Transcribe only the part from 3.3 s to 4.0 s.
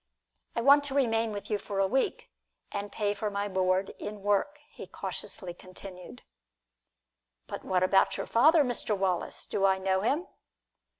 board